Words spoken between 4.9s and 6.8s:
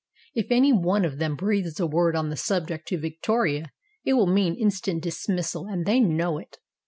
dismissal, and they know it.